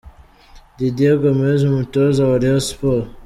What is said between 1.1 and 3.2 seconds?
Gomes, umutoza wa Rayon Sport.